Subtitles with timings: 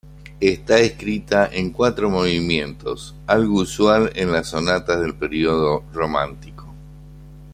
[0.39, 6.73] Está escrita en cuatro movimientos, algo usual en las sonatas del período romántico.